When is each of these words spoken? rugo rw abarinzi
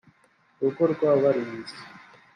rugo 0.59 0.83
rw 0.93 1.01
abarinzi 1.13 1.77